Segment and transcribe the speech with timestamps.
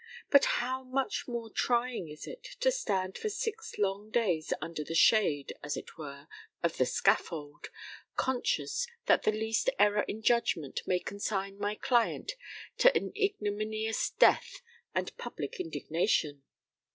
[0.31, 4.95] But how much more trying is it to stand for six long days under the
[4.95, 6.27] shade, as it were,
[6.63, 7.67] of the scaffold,
[8.15, 12.31] conscious that the least error in judgment may consign my client
[12.79, 14.63] to an ignominious death
[14.95, 16.41] and public indignation!